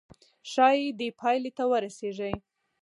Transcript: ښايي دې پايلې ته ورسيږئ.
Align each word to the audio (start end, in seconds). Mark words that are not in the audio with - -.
ښايي 0.51 0.85
دې 0.99 1.09
پايلې 1.19 1.51
ته 1.57 1.63
ورسيږئ. 1.71 2.33